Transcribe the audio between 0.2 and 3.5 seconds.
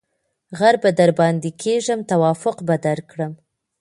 ـ غر به درباندې کېږم توافق به درکړم.